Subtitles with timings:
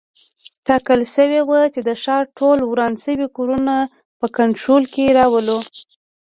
[0.67, 3.75] ټاکل شوي وه چې د ښار ټول وران شوي کورونه
[4.19, 5.59] په کنټرول کې راولو.